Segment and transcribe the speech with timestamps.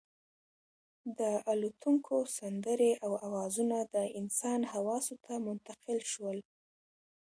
[1.19, 1.21] د
[1.51, 6.39] الوتونکو سندرې او اوازونه د انسان حواسو ته منتقل شول.